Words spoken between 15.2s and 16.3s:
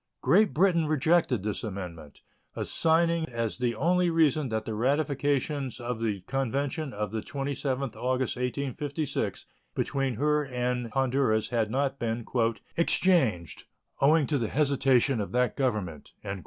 of that Government."